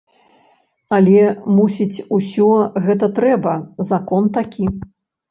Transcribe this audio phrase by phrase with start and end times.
[0.95, 1.25] Але,
[1.57, 2.47] мусіць, усё
[2.85, 3.53] гэта трэба,
[3.91, 4.65] закон такі.